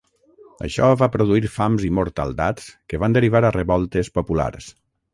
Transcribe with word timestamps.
Això 0.67 0.87
va 1.01 1.09
produir 1.15 1.51
fams 1.59 1.85
i 1.89 1.91
mortaldats 1.99 2.67
que 2.95 3.03
van 3.05 3.19
derivar 3.21 3.45
a 3.47 3.55
revoltes 3.61 4.15
populars. 4.21 4.77